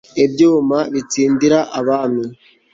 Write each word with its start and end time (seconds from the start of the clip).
ibyuma 0.25 0.77
bitsindira 0.93 1.59
abami 1.79 2.23